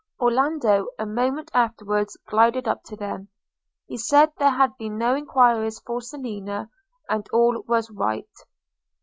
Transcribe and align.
Orlando 0.19 0.87
a 0.97 1.05
moment 1.05 1.51
afterwards 1.53 2.17
glided 2.25 2.67
up 2.67 2.81
to 2.85 2.95
them: 2.95 3.27
he 3.85 3.97
said 3.99 4.33
there 4.39 4.49
had 4.49 4.75
been 4.77 4.97
no 4.97 5.13
enquiries 5.13 5.79
for 5.79 6.01
Selina, 6.01 6.71
and 7.07 7.29
all 7.31 7.61
was 7.67 7.91
right. 7.91 8.27